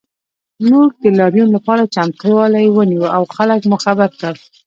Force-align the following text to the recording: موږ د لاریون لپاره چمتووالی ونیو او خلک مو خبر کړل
موږ 0.69 0.89
د 1.03 1.05
لاریون 1.19 1.49
لپاره 1.57 1.89
چمتووالی 1.95 2.67
ونیو 2.69 3.05
او 3.15 3.23
خلک 3.35 3.61
مو 3.69 3.77
خبر 3.85 4.09
کړل 4.19 4.35